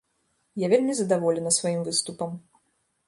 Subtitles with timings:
[0.61, 2.29] Я вельмі задаволена сваім выступам.